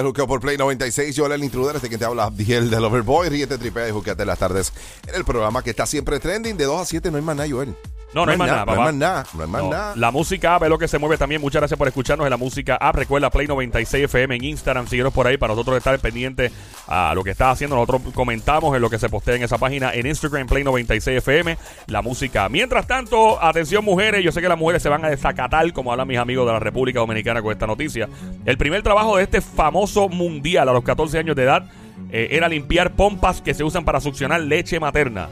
[0.00, 1.14] Juqueo por Play 96.
[1.14, 3.28] Yo, el intruder, este que te habla, Diel del Overboy.
[3.28, 4.72] Ríete, tripea y juqueate las tardes
[5.06, 6.56] en el programa que está siempre trending.
[6.56, 7.76] De 2 a 7 no hay más nada, Joel.
[8.14, 9.26] No, no hay más nada, No hay más nada.
[9.34, 9.96] No hay más nada.
[9.96, 11.40] La música app es lo que se mueve también.
[11.40, 12.96] Muchas gracias por escucharnos en la música app.
[12.96, 14.86] Recuerda Play 96 FM en Instagram.
[14.86, 16.52] Síguenos por ahí para nosotros estar pendientes
[16.86, 17.76] a lo que está haciendo.
[17.76, 21.56] Nosotros comentamos en lo que se postea en esa página en Instagram, Play 96 FM,
[21.86, 22.48] la música.
[22.48, 24.22] Mientras tanto, atención mujeres.
[24.22, 26.58] Yo sé que las mujeres se van a desacatar, como hablan mis amigos de la
[26.58, 28.08] República Dominicana con esta noticia.
[28.44, 31.64] El primer trabajo de este famoso mundial a los 14 años de edad
[32.10, 35.28] eh, era limpiar pompas que se usan para succionar leche materna.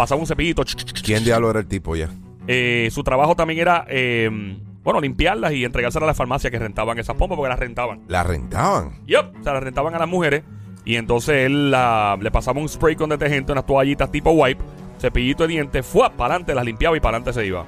[0.00, 0.62] Pasaba un cepillito.
[1.04, 2.08] ¿Quién diablo era el tipo ya?
[2.48, 4.30] Eh, su trabajo también era, eh,
[4.82, 8.00] bueno, limpiarlas y entregárselas a las farmacias que rentaban esas pompas porque las rentaban.
[8.08, 9.04] La rentaban.
[9.04, 10.42] Yep, o sea, las rentaban a las mujeres.
[10.86, 14.62] Y entonces él la- le pasaba un spray con detergente, unas toallitas tipo wipe,
[14.98, 17.66] cepillito de dientes, fue para adelante, las limpiaba y para adelante se iba.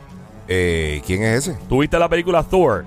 [0.49, 1.59] Eh, ¿Quién es ese?
[1.69, 2.87] ¿Tuviste la película Thor?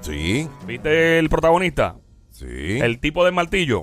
[0.00, 1.96] Sí, ¿Viste el protagonista?
[2.30, 2.78] sí.
[2.80, 3.82] El tipo del martillo.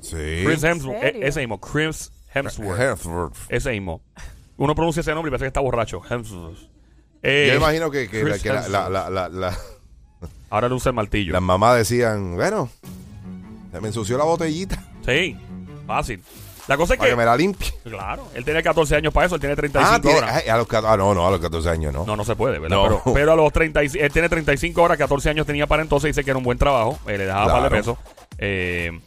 [0.00, 0.42] sí.
[0.44, 1.04] Chris Hemsworth.
[1.04, 2.80] E- ese mismo, Chris Hemsworth.
[2.80, 3.36] Hemsworth.
[3.48, 4.00] Ese mismo.
[4.56, 6.00] Uno pronuncia ese nombre y parece que está borracho.
[6.08, 6.58] Hemsworth.
[7.22, 9.56] Eh, Yo imagino que, que, que la, la, la,
[10.50, 11.32] Ahora usa el martillo.
[11.32, 12.68] las mamás decían, bueno,
[13.72, 15.36] se me ensució la botellita Sí,
[15.86, 16.22] fácil.
[16.68, 17.12] La cosa es para que.
[17.12, 17.72] que me la limpie.
[17.84, 20.42] Claro, él tenía 14 años para eso, él tiene 35 Ah, tiene- horas.
[20.48, 22.04] a los, ah, no, no, a los 14 años, ¿no?
[22.04, 22.76] No, no se puede, ¿verdad?
[22.76, 22.82] No.
[23.04, 26.08] Pero, pero a los 30, y- él tiene 35 horas, 14 años tenía para entonces,
[26.14, 27.76] dice que era un buen trabajo, eh, le dejaba un par de Claro.
[27.94, 27.98] pesos.
[28.38, 29.00] Eh,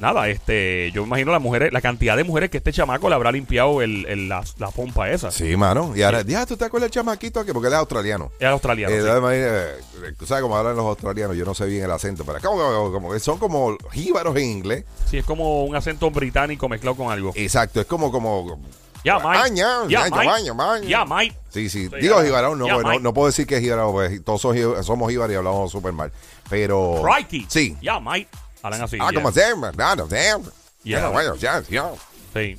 [0.00, 3.14] nada, este, yo me imagino las mujeres, la cantidad de mujeres que este chamaco le
[3.14, 5.30] habrá limpiado el, el- la, la pompa esa.
[5.30, 5.92] Sí, mano.
[5.96, 7.52] Y ahora, ya, ¿tú te acuerdas del chamaquito aquí?
[7.52, 8.30] Porque él es australiano.
[8.38, 8.94] Era australiano.
[8.94, 9.08] Eh, sí.
[9.08, 9.74] además, eh,
[10.18, 12.92] tú sabes cómo hablan los australianos, yo no sé bien el acento, pero es como,
[12.92, 14.84] como- son como jíbaros en inglés.
[15.10, 17.32] Sí, es como un acento británico mezclado con algo.
[17.34, 18.58] Exacto, es como, como,
[19.04, 19.54] Ya, Mike.
[19.56, 20.86] Ya, Mike.
[20.88, 21.36] Ya, Mike.
[21.50, 21.88] Sí, sí.
[22.00, 22.24] Digo ya.
[22.24, 25.36] jíbaro, no, porque no, no puedo decir que es jíbaro, porque todos somos, jíbaros y
[25.36, 26.10] hablamos súper mal.
[26.48, 27.02] Pero.
[27.02, 27.46] Crikey.
[27.48, 27.76] Sí.
[27.82, 28.28] Ya, Mike.
[28.64, 28.96] Hablan así.
[28.98, 30.50] Ah, como siempre, claro, siempre.
[30.84, 31.08] Ya.
[31.08, 31.90] Bueno, ya, ya.
[32.32, 32.56] Sí.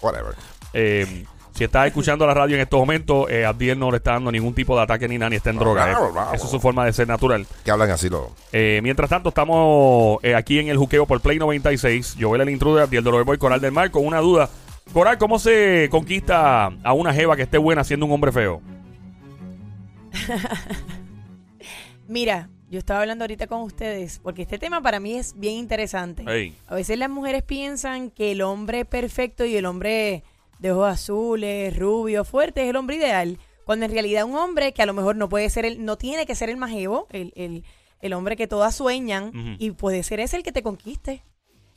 [0.00, 0.34] Whatever.
[0.72, 4.32] Eh, si estás escuchando la radio en estos momentos, eh, Abdiel no le está dando
[4.32, 5.84] ningún tipo de ataque ni nada, ni está en droga.
[5.84, 6.36] Bravo, eh.
[6.36, 7.46] Esa es su forma de ser natural.
[7.62, 8.28] Que hablan así los.
[8.50, 12.16] Eh, mientras tanto, estamos eh, aquí en el juqueo por Play 96.
[12.18, 14.48] Joel el intruder, Abdiel del Overboy, Coral del Mar, con una duda.
[14.94, 18.62] Coral, ¿cómo se conquista a una jeva que esté buena siendo un hombre feo?
[22.08, 26.24] Mira, yo estaba hablando ahorita con ustedes porque este tema para mí es bien interesante.
[26.66, 30.22] A veces las mujeres piensan que el hombre perfecto y el hombre
[30.58, 34.82] de ojos azules, rubio, fuerte es el hombre ideal, cuando en realidad un hombre que
[34.82, 37.32] a lo mejor no puede ser el, no tiene que ser el más jevo, el,
[37.36, 37.64] el,
[38.00, 41.22] el hombre que todas sueñan y puede ser ese el que te conquiste.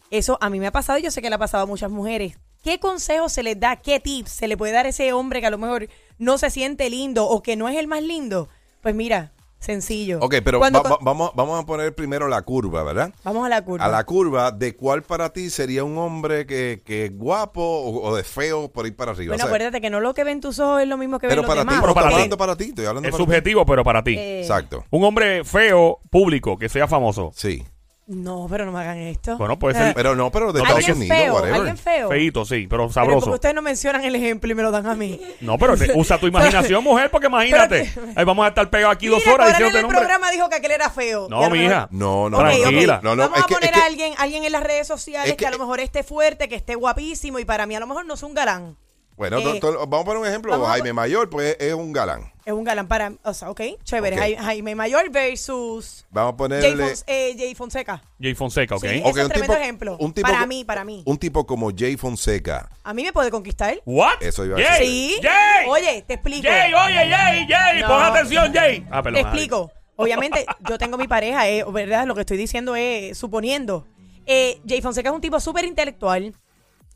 [0.09, 1.89] Eso a mí me ha pasado y yo sé que le ha pasado a muchas
[1.91, 2.37] mujeres.
[2.63, 3.77] ¿Qué consejos se les da?
[3.77, 5.87] ¿Qué tips se le puede dar a ese hombre que a lo mejor
[6.19, 8.49] no se siente lindo o que no es el más lindo?
[8.81, 9.31] Pues mira,
[9.61, 10.19] sencillo.
[10.21, 10.69] Ok, pero va-
[11.01, 13.13] vamos, vamos a poner primero la curva, ¿verdad?
[13.23, 13.85] Vamos a la curva.
[13.85, 18.15] A la curva de cuál para ti sería un hombre que, que guapo o, o
[18.15, 19.29] de feo por ir para arriba.
[19.31, 21.27] Bueno, O sea, acuérdate que no lo que ven tus ojos es lo mismo que
[21.29, 21.81] pero ven los para ti, demás.
[21.81, 22.21] pero para estoy ti.
[22.23, 23.25] hablando para ti, estoy hablando Es para ti.
[23.31, 24.15] subjetivo, pero para ti.
[24.17, 24.83] Eh, Exacto.
[24.89, 27.31] Un hombre feo, público, que sea famoso.
[27.35, 27.63] Sí.
[28.07, 29.37] No, pero no me hagan esto.
[29.37, 31.55] Bueno, puede ser- Eh, Pero no, pero de Estados alguien Unidos, feo, whatever.
[31.55, 32.09] alguien feo.
[32.09, 33.19] Feíto, sí, pero Pero sabroso.
[33.21, 35.21] porque ustedes no mencionan el ejemplo y me lo dan a mí.
[35.39, 37.93] No, pero te- usa tu imaginación, mujer, porque imagínate.
[38.15, 39.99] Ahí vamos a estar pegados aquí dos Mira, horas Coral en diciéndote el nombre.
[39.99, 41.27] programa dijo que aquel era feo.
[41.29, 41.69] No, Y a lo mija.
[41.69, 42.49] mejor- No, no, Ok, no.
[42.51, 42.59] ok.
[42.61, 42.99] Tranquila.
[43.03, 44.87] No, no, Vamos es a que- poner es que- a alguien, alguien en las redes
[44.87, 47.75] sociales es que, a que- lo mejor esté fuerte, que esté guapísimo y para mí
[47.75, 48.75] a lo mejor no es un galán.
[49.21, 50.51] Bueno, Eh, to- to- vamos a poner un ejemplo.
[50.65, 52.31] a- Jaime Mayor, pues es un galán.
[52.43, 54.17] Es un galán para, o sea, ok, chévere.
[54.35, 58.01] Jaime Mayor versus Vamos a Jay, ponerle Fons- eh, Jay Fonseca.
[58.19, 58.81] Jay Fonseca, ¿ok?
[58.81, 59.97] Sí, Ok, ese es un un tremendo tipo- ejemplo.
[59.99, 61.03] un tipo para mí, para mí.
[61.05, 62.67] un tipo como Jay Fonseca.
[62.83, 63.79] A mí me puede conquistar.
[63.85, 64.21] ¿What?
[64.23, 65.13] Eso iba a Jay, decir.
[65.13, 65.19] Sí.
[65.21, 65.67] Jay.
[65.69, 66.47] Oye, te explico.
[66.49, 67.87] Jay, oye, Jay, Jay, No.
[67.89, 68.87] pon atención, Jay.
[68.89, 69.21] Ah, perdón.
[69.21, 69.71] Te explico.
[69.97, 72.07] Obviamente, yo tengo mi pareja, eh, ¿verdad?
[72.07, 73.85] Lo que estoy diciendo es suponiendo.
[74.25, 76.33] Eh, Jay Fonseca es un tipo súper intelectual,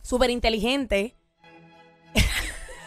[0.01, 1.13] súper inteligente.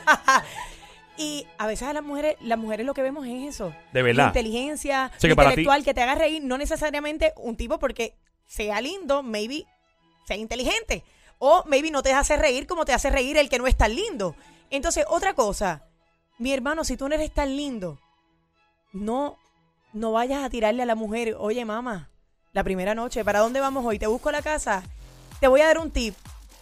[1.16, 3.74] y a veces a las mujeres, las mujeres lo que vemos es eso.
[3.92, 4.24] De verdad.
[4.24, 8.14] La inteligencia, Sí, que para intelectual, que te haga reír, no necesariamente un tipo porque
[8.46, 9.66] sea lindo, maybe
[10.26, 11.04] sea inteligente.
[11.38, 13.94] O maybe no te hace reír como te hace reír el que no es tan
[13.94, 14.34] lindo.
[14.70, 15.84] Entonces, otra cosa,
[16.38, 17.98] mi hermano, si tú no eres tan lindo,
[18.92, 19.38] no,
[19.92, 22.10] no vayas a tirarle a la mujer, oye mamá,
[22.52, 23.98] la primera noche, ¿para dónde vamos hoy?
[23.98, 24.82] Te busco la casa.
[25.40, 26.14] Te voy a dar un tip.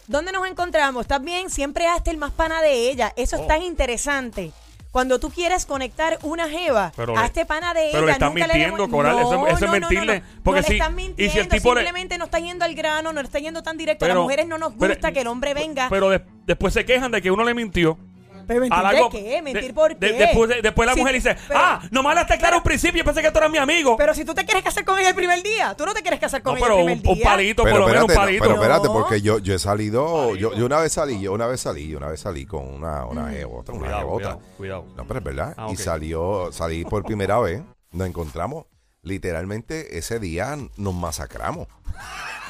[0.07, 1.01] ¿Dónde nos encontramos?
[1.01, 1.49] ¿Estás bien?
[1.49, 3.13] Siempre hazte el más pana de ella.
[3.17, 3.41] Eso Oh.
[3.41, 4.51] es tan interesante.
[4.89, 8.05] Cuando tú quieres conectar una jeva, Pero le- hazte pana de pero ella.
[8.07, 10.43] le estás nunca mintiendo, demo- Coral, eso- No, eso es no, no, mentirle, No, no.
[10.43, 12.65] porque no si- le estás y si el mintiendo, tipo le- simplemente no está yendo
[12.65, 14.05] al grano, no está yendo tan directo.
[14.05, 15.87] A las mujeres no nos pero- gusta que el hombre venga.
[15.89, 17.99] Pero de- después se quejan de que uno le mintió.
[18.47, 19.41] ¿Pero mentir de algo- qué?
[19.41, 20.17] ¿Mentir de- por de- qué?
[20.17, 23.01] después, de- después la Sí, mujer dice, pero- ah, nomás la te claro un principio
[23.01, 23.97] y pensé que tú eras mi amigo.
[23.97, 26.19] Pero si tú te quieres casar con ella el primer día, tú no te quieres
[26.19, 27.25] casar con no, ella pero el un, primer un día.
[27.29, 28.41] palito, Pero por lo menos un no, palito.
[28.43, 31.59] pero espérate, porque yo, yo he salido, yo, yo una vez salí, yo una vez
[31.61, 33.31] salí, yo una vez salí con una, una Mm.
[33.31, 34.23] jebota, una Cuidado, jebota.
[34.23, 34.85] cuidado, cuidado.
[34.95, 35.53] No, pero es verdad.
[35.57, 37.61] Ah, Y salió, salí por primera vez,
[37.91, 38.65] nos encontramos.
[39.03, 41.67] Literalmente ese día nos masacramos.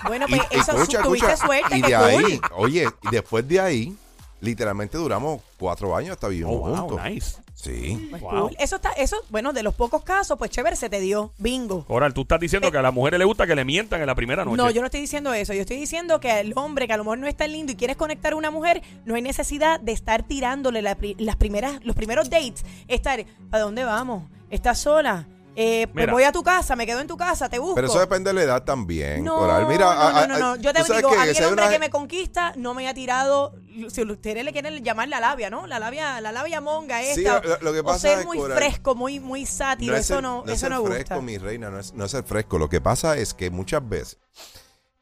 [0.08, 2.26] Bueno, pues y eso escucha, tuviste escucha, suerte, Y de cool.
[2.26, 3.98] ahí, oye, y después de ahí,
[4.42, 7.00] literalmente duramos cuatro años hasta vivimos Oh, wow, juntos.
[7.06, 7.38] nice.
[7.56, 8.07] Sí.
[8.12, 8.42] Pues Wow.
[8.50, 8.56] cool.
[8.60, 11.31] Eso está, eso, bueno, de los pocos casos, pues chévere, se te dio.
[11.39, 11.86] Bingo.
[11.86, 14.13] Coral, tú estás diciendo que a las mujeres les gusta que le mientan en la
[14.13, 14.57] primera noche.
[14.57, 15.54] No, yo no estoy diciendo eso.
[15.54, 17.75] Yo estoy diciendo que el hombre que a lo mejor no es tan lindo y
[17.75, 21.84] quieres conectar a una mujer, no hay necesidad de estar tirándole la pri- las primeras,
[21.84, 22.63] los primeros dates.
[22.88, 24.24] Estar, ¿a dónde vamos?
[24.51, 25.28] ¿Estás sola?
[25.59, 26.13] Eh, pues Mira.
[26.13, 27.74] voy a tu casa, me quedo en tu casa, te busco.
[27.74, 29.65] Pero eso depende de la edad también, no, Coral.
[29.65, 30.56] Mira, no, no, a- no, no.
[30.57, 32.94] Yo te digo, que a mí el hombre una- que me conquista no me ha
[32.94, 33.56] tirado,
[33.89, 35.65] si ustedes le quieren llamar la labia, ¿no?
[35.65, 37.42] La labia, la labia monga Sí, esta.
[37.42, 40.24] lo- lo que o ser es, muy Coral, fresco, muy, muy sátiro, es eso ser-
[40.24, 41.21] no, es eso ser no fresco, gusta.
[41.21, 42.60] mi reina, no es, no es ser fresco.
[42.60, 44.19] Lo que pasa es que muchas veces,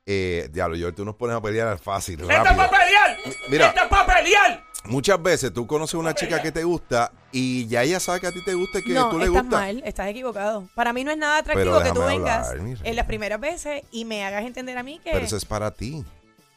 [0.05, 3.17] eh, diablo, yo tú nos pones a pelear fácil, ¡Esta es para pelear!
[3.49, 3.67] Mira.
[3.67, 4.63] ¡Esta es para pelear!
[4.87, 8.27] Muchas veces tú conoces a una chica que te gusta y ya ella sabe que
[8.27, 9.57] a ti te gusta y que no, tú le estás gusta.
[9.57, 10.67] mal, estás equivocado.
[10.75, 12.89] Para mí no es nada atractivo Pero que tú déjame vengas hablar, mi reina.
[12.89, 15.71] en las primeras veces y me hagas entender a mí que, Pero eso es para
[15.71, 16.03] ti.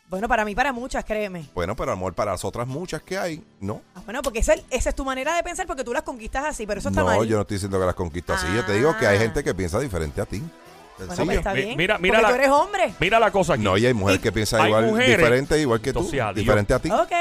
[0.09, 1.47] bueno, para mí, para muchas, créeme.
[1.55, 3.81] Bueno, pero amor, para las otras muchas que hay, no.
[3.95, 6.67] Ah, bueno, porque esa, esa es tu manera de pensar porque tú las conquistas así,
[6.67, 7.27] pero eso está No, mal.
[7.27, 8.47] yo no estoy diciendo que las conquisto así.
[8.55, 9.21] Yo te digo que hay Ah.
[9.21, 10.39] gente que piensa diferente a ti.
[10.99, 11.27] Bueno, Sencillo.
[11.27, 11.77] pues está Mi- bien.
[11.77, 12.95] mira- mira porque la- tú eres hombre.
[12.99, 13.63] Mira la cosa aquí.
[13.63, 16.01] No, y hay mujeres que piensan Hay igual, mujeres- diferente, igual que tú.
[16.01, 16.35] Entonces, adiós.
[16.35, 16.91] Diferente a ti.
[16.91, 17.13] Ok,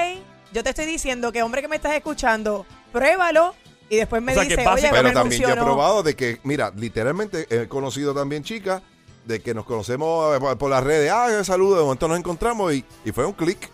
[0.54, 3.56] yo te estoy diciendo que hombre que me estás escuchando, pruébalo
[3.90, 6.16] y después me O sea, que dice, oye, Pero me también yo he probado de
[6.16, 8.82] que, mira, literalmente he conocido también chicas
[9.26, 11.12] de que nos conocemos eh, por, por las redes.
[11.12, 13.70] Ah, saludo, de momento nos encontramos y, y fue un clic.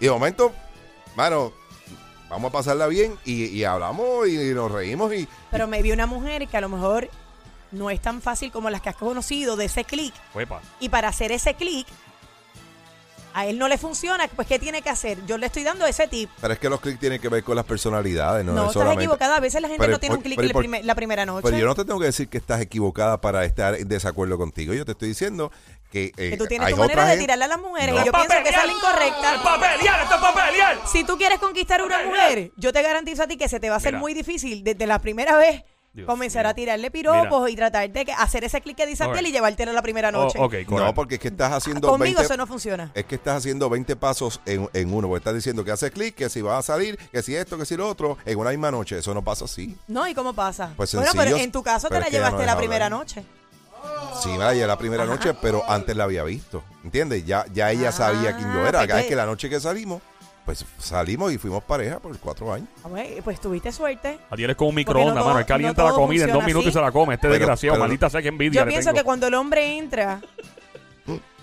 [0.00, 0.52] Y de momento,
[1.16, 1.52] mano,
[2.28, 6.06] vamos a pasarla bien y, y hablamos y, nos reímos y, Pero me vi una
[6.06, 7.08] mujer que a lo mejor
[7.70, 10.14] no es tan fácil como las que has conocido de ese clic.
[10.80, 11.86] Y para hacer ese clic,
[13.34, 15.18] a él no le funciona, pues ¿qué tiene que hacer?
[15.26, 16.30] Yo le estoy dando ese tip.
[16.40, 18.72] Pero es que los clics tienen que ver con las personalidades, no, No, es estás
[18.74, 19.04] solamente.
[19.04, 19.36] equivocada.
[19.36, 21.42] A veces la gente Pero- no tiene un clic la, la primera noche.
[21.44, 24.74] Pero yo no te tengo que decir que estás equivocada para estar en desacuerdo contigo.
[24.74, 25.52] Yo te estoy diciendo
[25.92, 27.94] que, eh, que tú tienes hay tu manera de tirarle a las mujeres.
[27.94, 28.02] No.
[28.02, 29.34] Y yo ¡Pa' pienso que esa es la incorrecta.
[29.34, 30.00] ¡Es para pelear!
[30.02, 30.16] ¡Esto
[30.84, 30.90] es!
[30.90, 33.68] Si tú quieres conquistar a una mujer, yo te garantizo a ti que se te
[33.68, 34.00] va a hacer Mira.
[34.00, 35.62] muy difícil desde la primera vez
[35.98, 37.50] Dios comenzar a tirarle piropos Mira.
[37.50, 39.12] y tratar de que- hacer ese clic que dice Ok.
[39.12, 40.38] aquel y llevártelo la primera Oh, noche.
[40.68, 42.90] No, porque es que estás haciendo Conmigo 20 eso no funciona.
[42.94, 45.08] Es que estás haciendo 20 pasos en, en uno.
[45.08, 47.64] Porque estás diciendo que hace clic, que si vas a salir, que si esto, que
[47.66, 48.98] si lo otro, en una misma noche.
[48.98, 49.76] Eso no pasa así.
[49.88, 50.72] No, ¿y cómo pasa?
[50.76, 53.00] Pues bueno, pero en tu caso te la no llevaste la primera hablar.
[53.00, 53.24] noche.
[54.22, 56.62] Sí, me la llevé la primera noche, pero antes la había visto.
[56.82, 57.24] ¿Entiendes?
[57.24, 58.78] Ya, ya ella Ah, sabía quién yo era.
[58.80, 60.02] pues Cada vez que la noche que salimos,
[60.48, 62.66] pues salimos y fuimos pareja por cuatro años.
[62.82, 64.18] Ah, bueno, Pues tuviste suerte.
[64.30, 65.38] A ti eres con un microondas, no mano.
[65.40, 66.78] Él calienta no la comida en dos minutos y así.
[66.78, 67.14] se la come.
[67.16, 68.96] Este Pero- desgraciado, pero- maldita sea que envidia Yo le pienso tengo.
[68.98, 70.22] que cuando el hombre entra,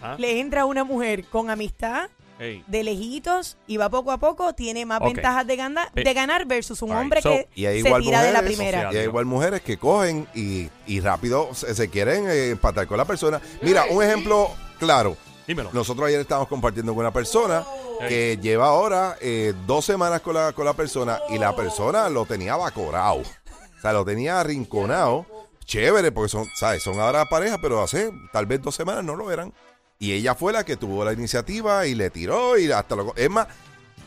[0.02, 0.16] ¿Ah?
[0.18, 2.10] le entra a una mujer con amistad,
[2.40, 2.63] Ey.
[2.66, 5.13] de lejitos y va poco a poco, tiene más Ok.
[5.13, 8.24] ventajas de, gana- Eh, de ganar versus un hombre so- que Y hay se tira
[8.24, 8.92] de la mujeres, primera.
[8.92, 12.98] Y hay igual mujeres que cogen y, y rápido se, se quieren eh, empatar con
[12.98, 13.40] la persona.
[13.62, 14.50] Mira, un ejemplo
[14.80, 15.16] claro.
[15.47, 15.69] Dímelo.
[15.74, 17.63] Nosotros ayer estábamos compartiendo con una persona
[18.07, 22.25] que lleva ahora eh, dos semanas con la, con la persona y la persona lo
[22.25, 23.18] tenía vacorado.
[23.21, 25.25] O sea, lo tenía arrinconado.
[25.65, 26.83] Chévere, porque son, ¿sabes?
[26.83, 29.53] Son ahora pareja, pero hace tal vez dos semanas no lo eran.
[29.97, 33.15] Y ella fue la que tuvo la iniciativa y le tiró y hasta lo...
[33.15, 33.48] Es más,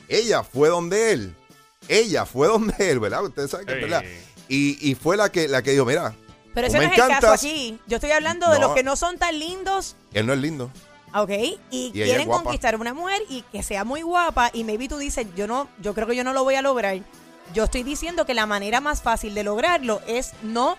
[0.08, 1.34] ella fue donde él.
[1.88, 3.24] Ella fue donde él, ¿verdad?
[3.24, 4.04] Ustedes saben que es verdad.
[4.48, 6.14] Y, y fue la que, la que dijo, mira,
[6.54, 7.80] Pero ese no es el caso aquí.
[7.86, 8.68] Yo estoy hablando de No.
[8.68, 10.70] los que no son tan lindos, él no es lindo.
[11.14, 11.30] ¿Ok?
[11.70, 15.26] Y, quieren conquistar a una mujer y que sea muy guapa y maybe tú dices,
[15.36, 16.98] yo no, yo creo que yo no lo voy a lograr.
[17.54, 20.76] Yo estoy diciendo que la manera más fácil de lograrlo es no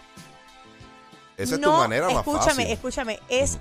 [1.35, 2.67] Esa es tu manera más escúchame, fácil.
[2.67, 3.57] escúchame, es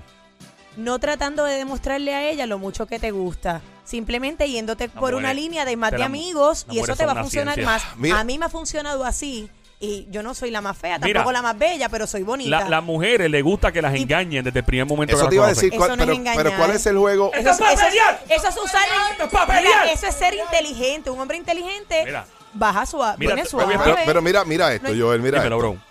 [0.77, 3.61] no tratando de demostrarle a ella lo mucho que te gusta.
[3.83, 7.55] Simplemente yéndote por una línea de más de amigos y eso te va a funcionar
[7.55, 7.73] ciencia.
[7.73, 7.97] más.
[7.97, 8.19] Mira.
[8.19, 9.49] A mí me ha funcionado así
[9.81, 11.19] y yo no soy la más fea, Mira.
[11.19, 12.49] tampoco la más bella, pero soy bonita.
[12.61, 15.29] La- Las mujeres les gusta que las Y- engañen desde el primer momento Eso que
[15.29, 16.43] te iba a las decir, Eso cuál- no es pero, engañar.
[16.43, 17.31] pero ¿cuál es el juego?
[17.33, 18.23] eso, es, ¡Esto es eso es- pelear!
[18.29, 18.81] eso es usar
[19.11, 19.87] ¡Esto es pa' Mira, pelear!
[19.87, 21.09] eso es ser inteligente.
[21.09, 22.25] Un hombre inteligente Mira.
[22.53, 23.77] baja suave, Mira, viene te- suave.
[23.83, 25.69] Pero, pero mira, mira esto, No hay- Joel, mira Dímelo, esto.
[25.73, 25.81] bro.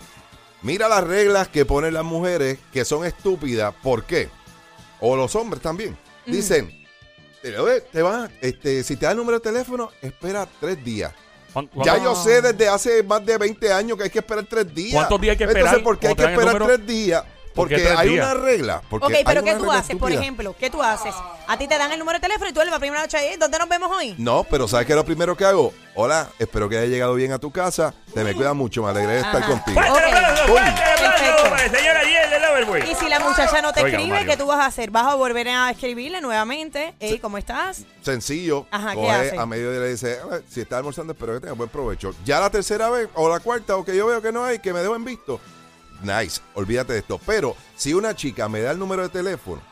[0.60, 3.72] Mira las reglas que ponen las mujeres que son estúpidas.
[3.82, 4.28] ¿Por qué?
[5.00, 5.96] O los hombres también.
[6.26, 6.32] Mm.
[6.32, 6.86] Dicen,
[7.92, 11.12] te van, este, si te da el número de teléfono, espera tres días.
[11.66, 14.72] ¿Cuán- Ya yo sé desde hace más de 20 años que hay que esperar tres
[14.74, 14.94] días.
[14.94, 17.24] ¿Cuántos días hay que esperar Entonces, ¿por qué hay que esperar tres días?
[17.58, 18.26] Porque qué tres hay días?
[18.32, 18.82] una regla.
[18.88, 19.96] Porque Ok, hay pero una ¿qué tú regla haces?
[19.96, 20.20] Por estúpida.
[20.20, 21.14] ejemplo, ¿qué tú haces?
[21.46, 23.58] A ti te dan el número de teléfono y tú la primera noche ahí, ¿dónde
[23.58, 24.14] nos vemos hoy?
[24.18, 25.72] No, pero ¿sabes qué es lo primero que hago?
[25.94, 27.92] Hola, espero que haya llegado bien a tu casa.
[28.14, 29.46] Te me cuida mucho, me alegré de estar Ajá.
[29.50, 29.80] contigo.
[29.80, 30.14] ¡Fuerte el Ok.
[30.14, 30.42] aplauso!
[30.44, 30.48] Uy.
[30.58, 31.50] ¡Fuerte el aplauso Perfecto.
[31.50, 32.90] para el señor Ariel de Loverboy!
[32.90, 34.30] Y si la muchacha no te Oiga, escribe, Mario.
[34.30, 34.90] ¿qué tú vas a hacer?
[34.90, 36.94] ¿Vas a volver a escribirle nuevamente?
[37.00, 37.82] Ey, ¿cómo estás?
[38.02, 38.66] Sencillo.
[38.70, 39.38] Ajá, ¿qué coge hace?
[39.38, 42.14] a medio día y le dice, "Ah, si está almorzando, espero que tenga buen provecho.
[42.24, 44.72] Ya la tercera vez o la cuarta o que yo veo que no hay, que
[44.72, 45.40] me dejo en visto.
[46.02, 47.20] Nice, olvídate de esto.
[47.26, 49.62] Pero si una chica me da el número de teléfono,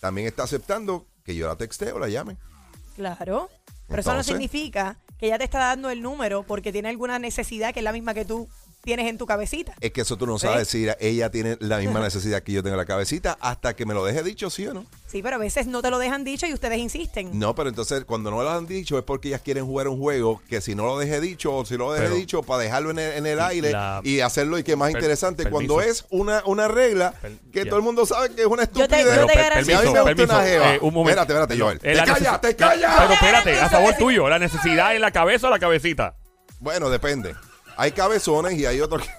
[0.00, 2.36] también está aceptando que yo la texte o la llame.
[2.96, 3.50] Claro.
[3.86, 7.72] Pero eso no significa que ella te está dando el número porque tiene alguna necesidad
[7.72, 8.48] que es la misma que tú
[8.82, 9.74] tienes en tu cabecita.
[9.80, 10.68] Es que eso tú no sabes ¿Ves?
[10.68, 13.92] si ella tiene la misma necesidad que yo tengo en la cabecita hasta que me
[13.94, 14.86] lo deje dicho, ¿sí o no?
[15.06, 17.38] Sí, pero a veces no te lo dejan dicho y ustedes insisten.
[17.38, 20.40] No, pero entonces cuando no lo han dicho es porque ellas quieren jugar un juego
[20.48, 22.98] que si no lo dejé dicho o si lo dejé Pero- dicho para dejarlo en
[22.98, 25.74] el, en el aire La- y hacerlo y que más Per- interesante permiso.
[25.74, 27.70] cuando es una, una regla Per- que ya.
[27.70, 29.04] todo el mundo sabe que es una Yo te- estupidez.
[29.04, 30.74] yo Pero te per- garantizo- Si a mí me gusta una jeva.
[30.74, 31.20] eh, un momento.
[31.20, 31.76] Espérate, espérate, Joel.
[31.78, 32.94] Eh, ¡Te la callas, necesi- te callas!
[32.98, 36.16] Pero espérate, a favor que- tuyo, la necesidad en la cabeza o la cabecita.
[36.60, 37.34] Bueno, depende.
[37.78, 39.10] Hay cabezones y hay otros que,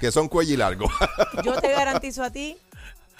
[0.00, 0.88] que son cuello y largo.
[1.44, 2.56] Yo te garantizo a ti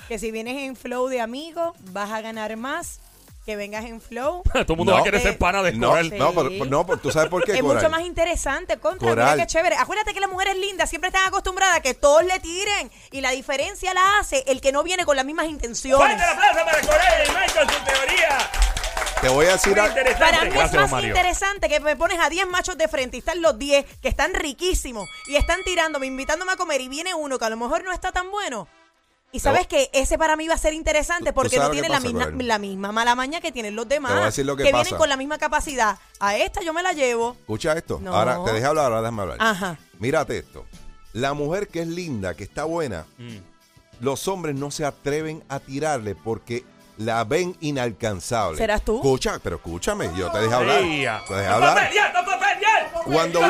[0.09, 2.99] que si vienes en flow de amigo, vas a ganar más
[3.45, 4.43] que vengas en flow.
[4.53, 4.97] Todo el mundo No.
[4.97, 6.17] va a querer Eh, ser pana de no, Coral.
[6.17, 7.77] No, pero, no, pero tú sabes por qué, Es Coral?
[7.83, 9.33] mucho más interesante, contra, Coral.
[9.35, 9.77] mira qué chévere.
[9.77, 13.31] Acuérdate que las mujeres lindas siempre están acostumbradas a que todos le tiren y la
[13.33, 15.99] diferencia la hace el que no viene con las mismas intenciones.
[16.07, 18.39] ¡Fuerte el aplauso para Coral y Mike con su teoría!
[19.23, 19.95] Te voy a decir algo.
[20.19, 21.09] Para mí es más Mario.
[21.11, 24.35] interesante que me pones a 10 machos de frente y están los 10 que están
[24.35, 27.93] riquísimos y están tirándome, invitándome a comer y viene uno que a lo mejor no
[27.93, 28.67] está tan bueno.
[29.31, 32.25] Y sabes que ese para mí va a ser interesante porque no tiene la misma,
[32.27, 32.47] Coral.
[32.49, 34.11] la misma mala maña que tienen los demás.
[34.11, 34.97] Te voy a decir lo que vienen pasa.
[34.99, 35.97] con la misma capacidad.
[36.21, 37.37] A esta yo me la llevo.
[37.41, 37.99] Escucha esto.
[38.03, 38.15] No.
[38.15, 39.37] Ahora te dejé hablar, ahora déjame hablar.
[39.41, 39.79] Ajá.
[40.01, 40.67] Mírate esto.
[41.15, 43.37] La mujer que es linda, que está buena, Mm.
[44.01, 46.65] los hombres no se atreven a tirarle porque
[47.05, 48.59] la ven inalcanzable.
[48.59, 48.97] ¿Serás tú?
[48.97, 50.81] Escucha, pero escúchame, yo te dejé hablar.
[50.81, 51.91] Te dejé ¡No hablar.
[53.05, 53.41] Cuando,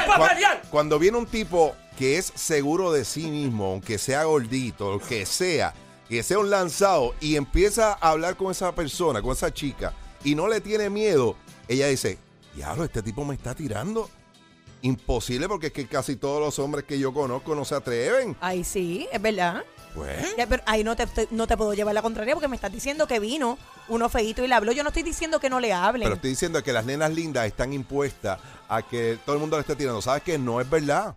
[0.71, 5.27] cuando viene un tipo que es seguro de sí mismo, aunque sea gordito, lo que
[5.27, 5.75] sea,
[6.09, 9.93] que sea un lanzado y empieza a hablar con esa persona, con esa chica,
[10.25, 11.37] y no le tiene miedo,
[11.69, 12.19] ella dice,
[12.55, 14.09] diablo, este tipo me está tirando.
[14.83, 18.37] Imposible porque es que casi todos los hombres que yo conozco no se atreven.
[18.41, 19.65] Ahí sí, es verdad.
[19.95, 22.57] Pues, Ya, pero ahí no te, te- no te puedo llevar la contraria porque me
[22.57, 23.59] estás diciendo que vino
[23.89, 24.73] uno feíto y le habló.
[24.73, 26.05] Yo no estoy diciendo que no le hablen.
[26.07, 29.61] pero estoy diciendo que las nenas lindas están impuestas a que todo el mundo le
[29.61, 30.01] esté tirando.
[30.03, 31.17] ¿Sabes que No es verdad.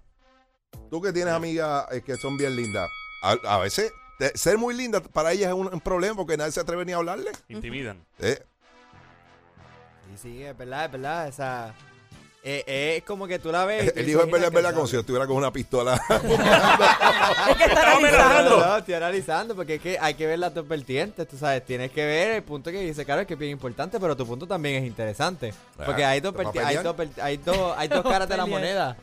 [0.89, 2.89] Tú que tienes amigas eh, que son bien lindas,
[3.23, 6.51] a, a veces te- ser muy linda para ellas es un, un problema porque nadie
[6.51, 7.31] se atreve ni a hablarle.
[7.47, 8.05] Intimidan.
[8.19, 8.43] Eh,
[10.11, 11.27] Sí, sí, es verdad, es verdad.
[11.27, 11.75] O sea,
[12.47, 13.91] eh, es como que tú la ves.
[13.95, 15.95] él dijo es dices, verdad, es verdad, como si yo estuviera con una pistola.
[17.49, 18.59] es que analizando.
[18.59, 21.91] No, estoy analizando porque es que hay que ver las dos vertientes, tú sabes, tienes
[21.91, 24.75] que ver el punto que dice Carlos que es bien importante, pero tu punto también
[24.83, 25.53] es interesante.
[25.85, 28.37] Porque hay dos, ¿te vas a verti- hay dos, hay dos, hay dos caras de
[28.37, 28.95] la moneda.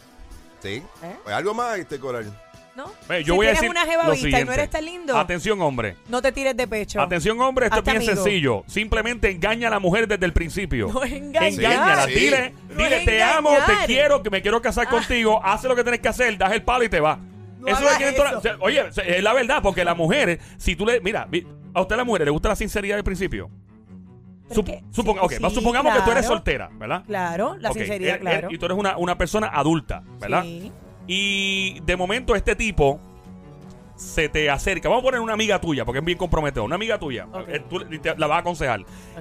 [0.62, 0.82] sí.
[1.02, 1.16] ¿Eh?
[1.24, 2.32] Pues algo más, este coral.
[2.74, 2.86] ¿No?
[3.06, 4.44] Ve, yo si voy a tienes decir una jeva lo vista y siguiente.
[4.46, 5.96] no eres tan lindo, Atención, hombre.
[6.08, 7.02] no te tires de pecho.
[7.02, 8.14] Atención, hombre, esto es bien amigo.
[8.14, 8.64] sencillo.
[8.66, 10.88] Simplemente engaña a la mujer desde el principio.
[10.92, 11.52] No engañar.
[11.52, 12.14] Engáñala, Sí.
[12.14, 14.90] dile, No dile, te amo, te quiero, que me quiero casar Ah.
[14.90, 16.98] contigo, hace lo que tienes que hacer, das el palo y te.
[17.00, 17.18] No
[17.68, 18.38] eso es lo hagas que tiene toda- eso.
[18.38, 21.00] o sea, Oye, es la verdad, porque la mujer, si tú le.
[21.00, 21.28] Mira,
[21.74, 23.50] a usted la mujer le gusta la sinceridad del principio.
[24.50, 27.04] Sup- que- suponga- sí, ok, sí, va- supongamos que tú eres soltera, ¿verdad?
[27.06, 28.48] Claro, la sinceridad, él- él- claro.
[28.50, 30.42] y tú eres una, una persona adulta, ¿verdad?
[30.42, 30.72] Sí.
[31.06, 33.00] Y de momento este tipo
[33.96, 34.88] se te acerca.
[34.88, 36.66] Vamos a poner una amiga tuya, porque es bien comprometedor.
[36.66, 37.28] Una amiga tuya.
[37.48, 38.80] Eh, Tú te- la vas a aconsejar.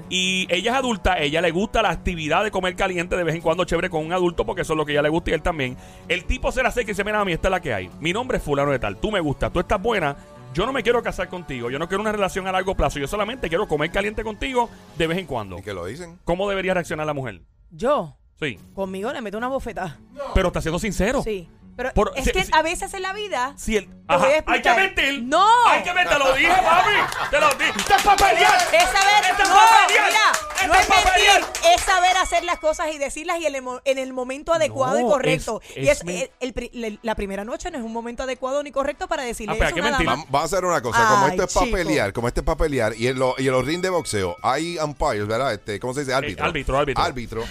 [0.10, 3.42] Y ella es adulta, ella le gusta la actividad de comer caliente de vez en
[3.42, 5.42] cuando chévere con un adulto, porque eso es lo que ella le gusta y él
[5.42, 5.78] también.
[6.08, 7.90] El tipo se la acerca y dice, mira, a mí esta es la que hay.
[8.00, 8.98] Mi nombre es fulano de tal.
[8.98, 10.16] Tú me gustas, tú estás buena.
[10.54, 11.70] Yo no me quiero casar contigo.
[11.70, 13.00] Yo no quiero una relación a largo plazo.
[13.00, 15.60] Yo solamente quiero comer caliente contigo de vez en cuando.
[15.60, 16.18] Y que lo dicen.
[16.26, 17.42] ¿Cómo debería reaccionar la mujer?
[17.70, 18.58] Yo, Sí.
[18.74, 20.00] conmigo le meto una bofetada.
[20.34, 21.22] Pero está siendo sincero.
[21.22, 21.48] Sí.
[21.76, 23.54] Pero Por- es si- que si- a veces en la vida.
[23.58, 24.78] Si el, Te Ajá, voy a hay que explicar.
[24.78, 25.24] mentir.
[25.24, 25.46] ¡No!
[25.68, 26.18] Hay que mentir.
[26.18, 27.30] Te lo dije, papi.
[27.30, 27.72] Te lo dije.
[27.78, 28.58] ¡Esto es para pelear!
[28.74, 30.08] Es saber, ¡Esto es no, para pelear!
[30.10, 33.62] mira, ¡Esto no es mentir, es saber hacer las cosas y decirlas y en el,
[33.62, 35.62] mo- en el momento adecuado y No, correcto.
[35.70, 37.94] es- y es es, men- el- el pri- le- la primera noche no es un
[37.94, 40.08] momento adecuado ni correcto para decirle Ah, pero hay eso que a una mentir.
[40.08, 40.16] dama.
[40.18, 41.78] Vamos, vamos a hacer una cosa, como Ay, esto es para chico.
[41.78, 44.36] pelear, como este es para pelear, y en, lo- y en los ring de boxeo
[44.44, 45.54] hay umpires, ¿verdad?
[45.54, 46.14] Este, ¿Cómo se dice?
[46.14, 46.46] Árbitro.
[46.46, 47.02] árbitro, árbitro.
[47.04, 47.44] Árbitro.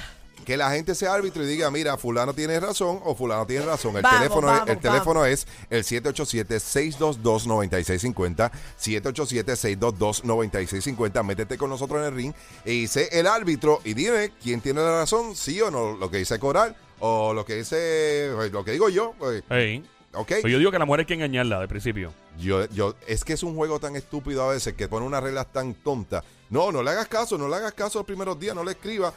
[0.45, 3.95] Que la gente sea árbitro y diga, mira, fulano tiene razón o fulano tiene razón.
[3.97, 4.93] El Vamos, teléfono, vamos, es, el vamos.
[4.93, 8.51] teléfono es el 787-622-9650.
[8.81, 11.25] 787-622-9650.
[11.25, 12.33] Métete con nosotros en el ring
[12.65, 16.19] y sé el árbitro y dime quién tiene la razón, sí o no, lo que
[16.19, 19.15] dice Coral o lo que dice, lo que digo yo.
[19.19, 19.85] pues, Ey.
[20.13, 20.27] ¿Ok?
[20.29, 22.13] Pero yo digo que la mujer hay que engañarla de principio.
[22.37, 25.47] Yo, yo, es que es un juego tan estúpido a veces que pone unas reglas
[25.53, 26.25] tan tontas.
[26.49, 29.15] No, no le hagas caso, no le hagas caso los primeros días, no le escribas.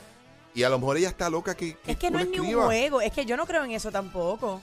[0.56, 3.02] Y a lo mejor ella está loca que, Es que no es ni un juego,
[3.02, 4.62] es que yo no creo en eso tampoco.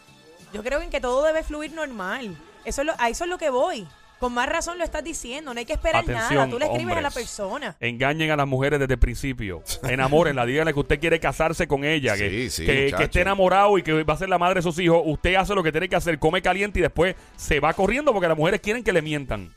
[0.53, 2.37] Yo creo en que todo debe fluir normal.
[2.65, 3.87] Eso es lo, a eso es lo que voy.
[4.21, 6.51] Con más razón lo estás diciendo, no hay que esperar Atención, nada.
[6.51, 7.75] Tú le escribes a la persona.
[7.81, 9.63] Engañen a las mujeres desde el principio.
[9.83, 13.79] Enamórenla, díganle que usted quiere casarse con ella, que, Sí, sí, que, que esté enamorado
[13.79, 15.01] y que va a ser la madre de sus hijos.
[15.07, 18.29] Usted hace lo que tiene que hacer, come caliente y después se va corriendo porque
[18.29, 19.55] las mujeres quieren que le mientan.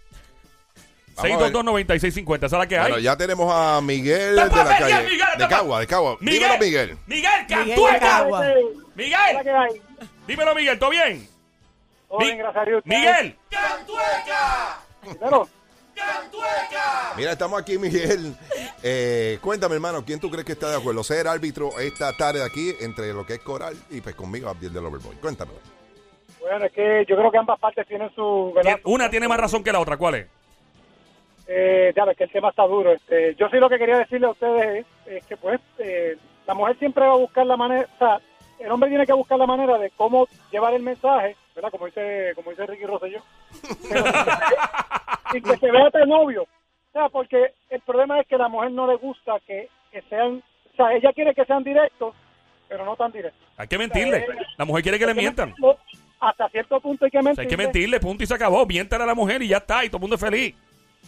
[1.16, 1.54] Vamos a ver.
[1.54, 2.84] 622-9650, esa es la que hay.
[2.92, 5.04] Bueno, ya tenemos a Miguel de ¡Tapa, la Miguel, calle.
[5.10, 5.48] Miguel, de!
[5.48, 6.18] Cagua, de Cagua.
[6.20, 6.98] Miguel, Dímelo, Miguel.
[7.08, 8.28] Miguel, Cantueca.
[8.96, 9.82] Miguel, ¿qué hay?
[10.28, 11.28] dímelo, Miguel, ¿todo bien?
[12.10, 12.82] Todo Mi- bien, gracias a Dios.
[12.86, 13.36] Miguel,
[15.20, 15.50] Pero,
[17.16, 18.36] Mira, estamos aquí, Miguel.
[18.82, 21.04] Eh, cuéntame, hermano, ¿quién tú crees que está de acuerdo?
[21.04, 24.86] Ser árbitro esta tarde aquí entre lo que es Coral y pues conmigo, Abdiel del
[24.86, 25.16] Overboy.
[25.18, 25.52] Cuéntame.
[26.42, 28.52] bueno, es que yo creo que ambas partes tienen su...
[28.56, 28.80] ¿verdad?
[28.84, 30.28] una tiene más razón que la otra, ¿cuál es?
[31.48, 32.92] Eh, ya ves que el tema está duro.
[32.94, 36.16] Este, yo sí lo que quería decirle a ustedes es, es que pues eh,
[36.48, 38.20] la mujer siempre va a buscar la manera, o sea,
[38.60, 41.70] el hombre tiene que buscar la manera de cómo llevar el mensaje, ¿verdad?
[41.72, 43.22] Como dice, como dice Ricky Rosselló.
[43.90, 44.04] Pero-
[45.34, 46.44] y que se vea tan obvio.
[46.44, 50.02] O sea, porque el problema es que a la mujer no le gusta que, que
[50.04, 52.16] sean, o sea, ella quiere que sean directos,
[52.70, 53.42] pero no tan directos.
[53.58, 54.26] Hay que mentirle.
[54.58, 55.54] La mujer quiere que le mientan.
[56.20, 57.44] Hasta cierto punto hay que O sea, mentirle.
[57.44, 58.66] hay que mentirle, punto y se acabó.
[58.66, 60.56] Miéntale a la mujer y ya está, y todo el mundo es feliz.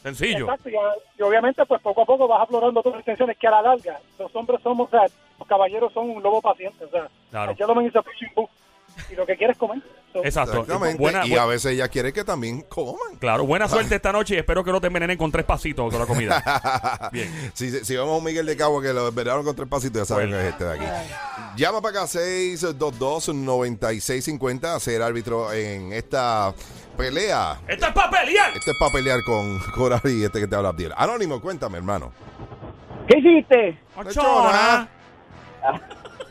[0.03, 0.45] Sencillo.
[0.45, 0.75] Exacto, y,
[1.21, 4.35] obviamente pues poco a poco vas aflorando todas las intenciones que a la larga los
[4.35, 5.05] hombres somos, o sea,
[5.39, 7.51] los caballeros son un lobo paciente, o sea, Claro.
[7.51, 8.49] el gentleman is a fishing book,
[9.11, 9.81] y lo que quieres comer.
[10.13, 10.59] So, Exacto.
[10.61, 10.97] Exactamente.
[10.97, 13.17] Buena, y a veces ella quiere que también coman.
[13.19, 15.99] Claro, buena suerte esta noche y espero que no te envenenen con tres pasitos con
[15.99, 16.41] la comida.
[17.11, 17.51] Bien.
[17.53, 20.05] Si, si, vamos a un Miguel de Cagua que lo esperaron con tres pasitos, ya
[20.05, 20.41] saben Bueno.
[20.41, 20.85] que es este de aquí.
[21.57, 26.53] Llama para acá 622-9650 a ser árbitro en esta
[26.95, 27.59] pelea.
[27.67, 28.51] ¡Esto es para pelear!
[28.55, 30.93] Este es para pelear con Coral y este que te habla Abdiel.
[30.95, 32.11] Anónimo, cuéntame, hermano.
[33.07, 33.79] ¿Qué hiciste?
[33.95, 34.87] Ochona.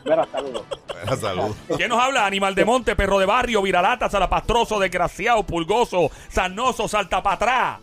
[0.03, 0.63] Mira, saludos.
[0.87, 1.55] Buena salud.
[1.75, 2.25] ¿Quién nos habla?
[2.25, 7.79] Animal de monte, perro de barrio, viralata, salapastroso, desgraciado, pulgoso, sanoso, salta para atrás.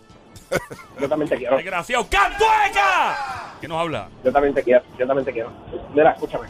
[1.00, 1.56] Yo también te quiero.
[1.56, 3.54] Desgraciado, ¡cantueca!
[3.58, 4.08] ¿Quién nos habla?
[4.22, 4.82] Yo también te quiero.
[4.98, 5.50] Yo también te quiero.
[5.94, 6.48] Mira, escúchame.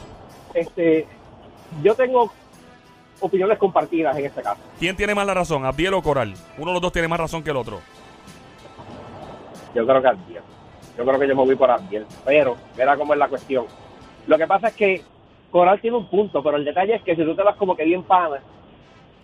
[0.54, 1.06] Este,
[1.82, 2.32] yo tengo
[3.22, 4.60] opiniones compartidas en este caso.
[4.78, 6.34] ¿Quién tiene más la razón, Abdiel o Coral?
[6.58, 7.80] Uno de los dos tiene más razón que el otro.
[9.74, 10.42] Yo creo que Abdiel.
[10.98, 12.06] Yo creo que yo me voy por Abdiel.
[12.24, 13.66] Pero, mira cómo es la cuestión.
[14.26, 15.02] Lo que pasa es que
[15.50, 17.84] Coral tiene un punto, pero el detalle es que si tú te vas como que
[17.84, 18.40] bien pana,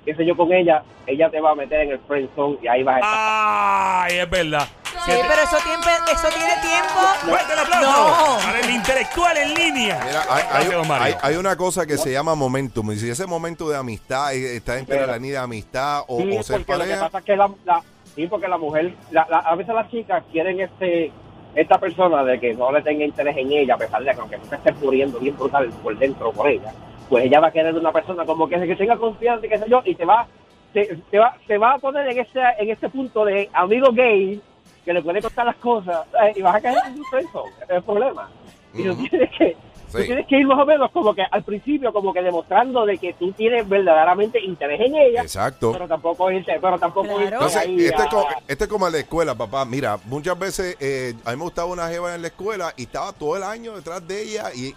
[0.05, 2.69] qué sé yo, con ella, ella te va a meter en el friend zone y
[2.69, 4.11] ahí vas a estar.
[4.11, 4.69] ¡Ay, es verdad!
[5.09, 7.01] Sí, pero eso tiene, eso tiene tiempo.
[7.27, 7.91] ¡Fuerte el aplauso!
[7.91, 8.39] No.
[8.45, 10.01] Para el intelectual en línea.
[10.07, 11.05] Mira, hay, hay- Gracias, don Mario.
[11.07, 12.91] hay- hay una cosa que se llama momentum.
[12.93, 16.21] Y si ese momento de amistad eh, está entre Pero- la línea de amistad o,
[16.21, 17.83] Sí, o ser porque lo que pareja, pasa es que la, la-
[18.15, 21.11] sí, porque la mujer, la- la- a veces las chicas quieren este
[21.55, 24.37] esta persona de que no le tenga interés en ella, a pesar de que aunque
[24.37, 26.73] tú te estés muriendo bien brutal por dentro por ella,
[27.09, 29.65] pues ella va a querer una persona como que, que tenga confianza y qué sé
[29.69, 30.27] yo, y te va,
[30.75, 34.41] te, te va, te va a poner en ese, en ese punto de amigo gay
[34.89, 37.29] que le puede contar las cosas eh, y vas a caer en un ese
[37.65, 38.31] es el problema.
[38.73, 39.57] Y tú tienes que
[39.93, 42.97] tú tienes que ir más o menos como que al principio como que demostrando de
[42.99, 45.73] que tú tienes verdaderamente interés en ella Exacto.
[45.73, 47.23] pero tampoco irte, pero tampoco Claro.
[47.23, 49.65] irte Entonces, ahí este, a- es como, este es como en la escuela, papá.
[49.67, 53.13] Mira, muchas veces eh, a mí me gustaba una jeva en la escuela y estaba
[53.13, 54.75] todo el año detrás de ella y,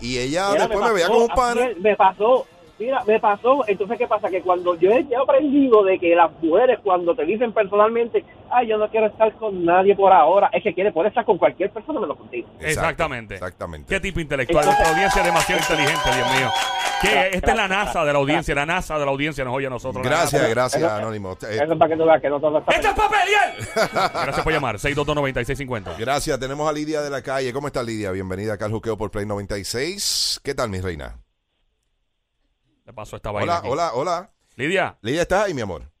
[0.00, 1.68] y ella Mira, después me, pasó, veía como un pana.
[1.80, 2.46] Me pasó,
[2.78, 3.64] mira, me pasó.
[3.66, 4.28] Entonces, ¿qué pasa?
[4.30, 8.78] Que cuando yo he aprendido de que las mujeres, cuando te dicen personalmente, ay, yo
[8.78, 12.00] no quiero estar con nadie por ahora, es que quiere, puede estar con cualquier persona
[12.00, 12.48] menos contigo.
[12.60, 13.34] Exactamente.
[13.34, 13.92] Exactamente.
[13.92, 14.64] ¿Qué tipo intelectual?
[14.64, 16.50] Nuestra audiencia es demasiado inteligente, Dios mío.
[17.00, 17.30] ¿Qué?
[17.32, 19.70] Esta es la NASA de la audiencia, la NASA de la audiencia nos oye a
[19.70, 20.04] nosotros.
[20.04, 21.32] Gracias, gracias, Eso- Anónimo.
[21.32, 22.72] Eso es para que tú veas que no todo está...
[22.72, 24.12] ¡Esto es para pelear!
[24.24, 24.76] Gracias por llamar.
[24.76, 25.96] 622-9650.
[25.98, 27.52] gracias, tenemos a Lidia de la calle.
[27.52, 28.12] ¿Cómo está Lidia?
[28.12, 30.40] Bienvenida acá al Juqueo por Play 96.
[30.44, 31.18] ¿Qué tal, mi reina?
[32.84, 33.44] Le paso esta vaina.
[33.52, 33.68] Hola, aquí.
[33.68, 34.30] hola, hola.
[34.56, 35.91] Lidia, Lidia está ahí, mi amor.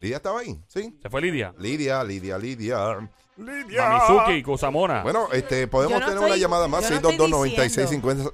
[0.00, 0.98] Lidia estaba ahí, ¿sí?
[1.02, 1.54] se fue Lidia.
[1.58, 3.08] Lidia, Lidia, Lidia.
[3.38, 3.88] Lidia.
[3.88, 5.02] Mamizuki, Kusamona.
[5.02, 6.88] Bueno, este, podemos Yo no tener estoy- una llamada más.
[6.88, 7.28] yo no estoy
[7.68, 8.32] 622-9650,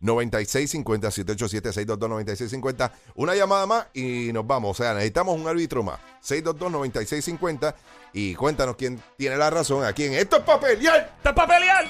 [0.00, 2.90] 787-622-9650, 787-622-9650.
[3.14, 4.70] Una llamada más y nos vamos.
[4.78, 5.98] O sea, necesitamos un árbitro más.
[6.22, 7.74] 622-9650
[8.12, 11.14] y cuéntanos quién tiene la razón aquí en Esto es para pelear.
[11.16, 11.84] ¡Esto es para pelear!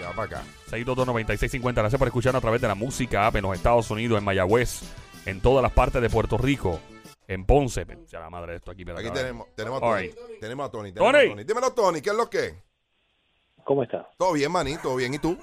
[0.00, 0.42] Ya para acá.
[0.70, 1.74] 622-9650.
[1.74, 4.80] Gracias por escucharnos a través de la música app en los Estados Unidos, en Mayagüez,
[5.26, 6.80] en todas las partes de Puerto Rico,
[7.28, 7.86] en Ponce.
[8.08, 8.84] Ya la madre de esto aquí.
[8.90, 10.02] Aquí tenemos, tenemos a Tony.
[10.02, 10.18] right.
[10.40, 10.92] Tenemos a Tony.
[10.92, 11.24] tenemos Tony.
[11.24, 11.44] a Tony.
[11.44, 12.54] Dímelo, Tony, ¿qué es lo que?
[13.64, 14.08] ¿Cómo está?
[14.18, 15.14] Todo bien, maní, todo bien.
[15.14, 15.38] ¿Y tú?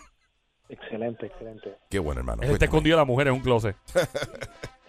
[0.68, 1.78] Excelente, excelente.
[1.90, 2.44] Qué bueno, hermano.
[2.44, 3.76] Él está escondido la mujer en un closet.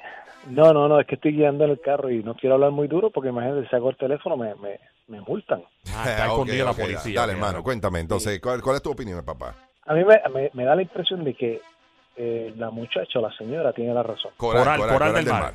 [0.47, 2.89] No, no, no, es que estoy guiando en el carro y no quiero hablar muy
[2.89, 5.63] duro porque imagínate, si saco el teléfono me, me, me multan.
[5.95, 7.21] Ah, está escondida la policía.
[7.21, 8.01] Dale, hermano, cuéntame.
[8.01, 9.55] Entonces, ¿cuál, cuál es tu opinión, papá?
[9.85, 11.61] A mí me, me, me da la impresión de que
[12.17, 14.33] eh, la muchacha o la señora tiene la razón.
[14.37, 15.55] Coral, Coral del Mar.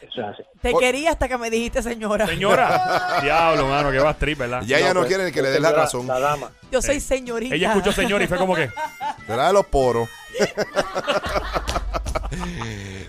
[0.00, 0.42] Eso es así.
[0.60, 2.26] Te Por- quería hasta que me dijiste señora.
[2.26, 4.62] Señora, diablo, mano, que va trip, ¿verdad?
[4.64, 6.06] Ya ella no, pues, quiere que le des la señora, razón.
[6.06, 6.50] La dama.
[6.70, 7.54] Yo soy señorita.
[7.54, 8.70] Ella escuchó señor y fue como que.
[9.26, 10.08] Será de los poros.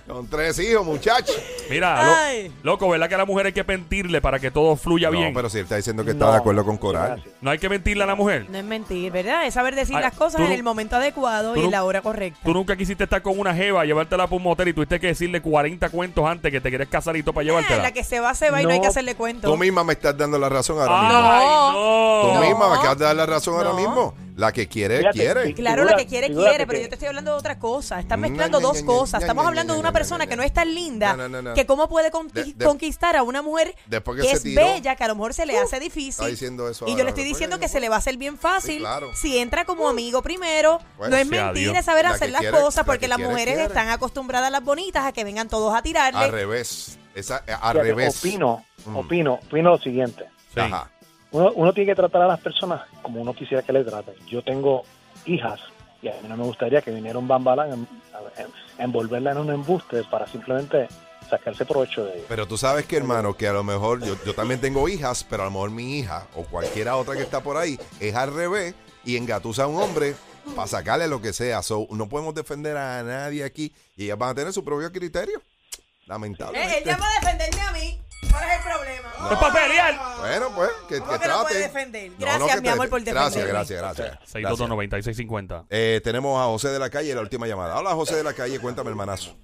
[0.07, 1.35] Con tres hijos, muchachos.
[1.69, 5.09] Mira, lo- loco, ¿verdad que a la mujer hay que mentirle para que todo fluya
[5.11, 5.33] No, bien?
[5.33, 7.23] pero si él está diciendo que está No, de acuerdo con no Coral.
[7.41, 8.45] No hay que mentirle a la mujer.
[8.49, 9.45] No es mentir, ¿verdad?
[9.45, 11.65] Es saber decir Ay, las cosas tú en no- el momento adecuado tú y no-
[11.67, 12.39] en la hora correcta.
[12.43, 15.41] Tú nunca quisiste estar con una jeva, llevártela para un motel y tuviste que decirle
[15.41, 17.83] 40 cuentos antes que te quieres casar y todo para Eh, llevártela.
[17.83, 18.81] la que se va, se va y no hay No.
[18.83, 19.49] que hacerle cuento.
[19.49, 21.19] Tú misma me estás dando la razón ahora mismo.
[21.21, 21.71] ¡Ay, No.
[21.73, 22.21] no!
[22.21, 22.41] Tú No.
[22.41, 23.75] misma me acabas de dar la razón ahora No.
[23.75, 24.13] mismo.
[24.37, 25.53] La que quiere, Fíjate, quiere.
[25.55, 27.99] Claro, Figura- la que quiere, quiere, pero yo te estoy hablando de otra cosa.
[27.99, 29.19] Están Ña, mezclando dos cosas.
[29.21, 31.53] Estamos hablando de una persona que no es tan linda, No, no, no, no.
[31.55, 34.95] que cómo puede conqui- De- de- conquistar a una mujer Después que es tiró, bella,
[34.95, 36.27] que a lo mejor se le hace está difícil.
[36.27, 38.75] diciendo eso Y yo le estoy diciendo que- se le va a hacer bien fácil
[38.75, 39.09] Sí, claro.
[39.15, 40.79] si entra como amigo primero.
[40.97, 41.77] Pues, no es sea mentir, Dios.
[41.77, 43.63] es saber La hacer las quiere- cosas porque que las mujeres quiere.
[43.63, 46.19] están acostumbradas a las bonitas a que vengan todos a tirarle.
[46.19, 46.99] Al revés.
[47.15, 48.19] Esa, eh, al Fíjate, revés.
[48.19, 48.95] Opino, Mm.
[48.97, 50.25] opino, opino lo siguiente.
[50.53, 50.59] Sí.
[50.59, 50.91] Ajá.
[51.31, 54.15] Uno, uno tiene que tratar a las personas como uno quisiera que le traten.
[54.27, 54.83] Yo tengo
[55.25, 55.59] hijas
[56.01, 58.47] y a mí no me gustaría que viniera un bambalán en- a, en-
[58.79, 60.87] a envolverla en un embuste para simplemente
[61.29, 62.25] sacarse provecho de ella.
[62.29, 65.43] Pero tú sabes que, hermano, que a lo mejor yo, yo también tengo hijas, pero
[65.43, 68.75] a lo mejor mi hija o cualquiera otra que está por ahí es al revés
[69.03, 70.15] y engatusa a un hombre
[70.55, 71.61] para sacarle lo que sea.
[71.61, 75.39] So, no podemos defender a nadie aquí y ellas van a tener su propio criterio.
[75.39, 76.77] Eh, Lamentablemente.
[76.77, 77.99] él llama a defenderme a mí.
[78.31, 79.31] ¿Cuál es el problema?
[79.31, 79.95] ¡Es para pelear!
[80.19, 81.57] Bueno, pues, que, ¿Cómo que que lo puede trate.
[81.59, 82.09] defender?
[82.11, 83.51] No, Gracias, no, mi te amor, por Gracias, defenderme.
[83.53, 84.07] gracias, gracias.
[84.31, 84.59] gracias.
[84.59, 85.65] 622-9650.
[85.69, 87.77] Eh, tenemos a José de la Calle, la última llamada.
[87.79, 89.35] Hola, José de la Calle, cuéntame, hermanazo.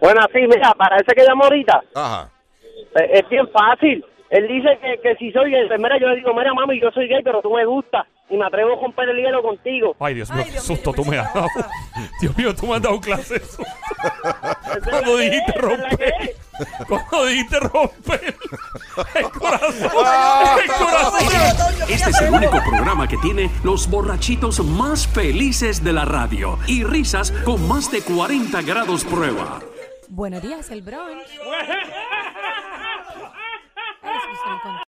[0.00, 2.30] Bueno, sí, mira, para ese que llamó ahorita, Ajá.
[3.00, 4.04] eh, es bien fácil.
[4.30, 6.90] Él dice que, que si soy gay, pues mira, yo le digo, mira, mami, yo
[6.90, 9.94] soy gay, pero tú me gustas y me atrevo a romper el hielo contigo.
[10.00, 11.46] Ay, Dios mío, Ay, qué Dios susto tú me has dado.
[12.20, 13.62] Dios mío, tú me has dado clase eso.
[13.62, 16.36] Esa es Cuando dijiste romper.
[17.28, 18.36] dijiste romper.
[19.14, 19.90] El corazón.
[20.04, 21.74] Ah, El corazón.
[21.88, 26.84] Este es el único programa que tiene los borrachitos más felices de la radio y
[26.84, 29.60] risas con más de 40 grados prueba.
[30.08, 31.22] Buenos días, el Bronx.